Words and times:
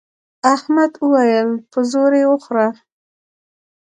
احمد 0.53 0.91
وويل: 1.01 1.49
په 1.71 1.79
زور 1.91 2.11
یې 2.19 2.25
وخوره. 2.31 2.67